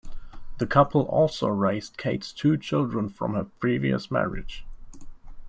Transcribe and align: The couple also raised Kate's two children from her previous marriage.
The 0.57 0.65
couple 0.65 1.03
also 1.03 1.47
raised 1.49 1.95
Kate's 1.95 2.33
two 2.33 2.57
children 2.57 3.07
from 3.07 3.35
her 3.35 3.43
previous 3.59 4.09
marriage. 4.09 4.65